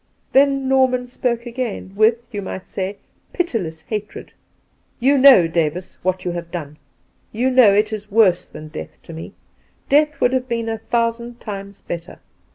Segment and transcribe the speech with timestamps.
[0.31, 2.97] Then Norman spoke again, with, you might say,
[3.33, 4.33] pitiless hatred."
[4.99, 6.77] You know, Davis, what you have done!
[7.31, 9.33] You know it is worse than death to me.
[9.89, 12.17] Death would have been a thousand times better.